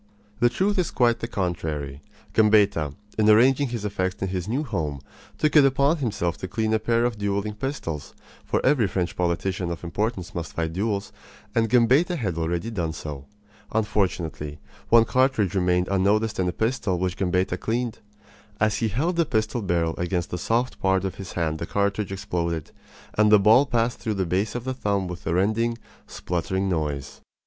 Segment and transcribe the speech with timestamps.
[0.39, 2.01] The truth is quite the contrary.
[2.33, 4.99] Gambetta, in arranging his effects in his new home,
[5.37, 9.69] took it upon himself to clean a pair of dueling pistols; for every French politician
[9.69, 11.13] of importance must fight duels,
[11.53, 13.25] and Gambetta had already done so.
[13.73, 14.57] Unfortunately,
[14.89, 17.99] one cartridge remained unnoticed in the pistol which Gambetta cleaned.
[18.59, 22.11] As he held the pistol barrel against the soft part of his hand the cartridge
[22.11, 22.71] exploded,
[23.13, 25.77] and the ball passed through the base of the thumb with a rending,
[26.07, 27.21] spluttering noise.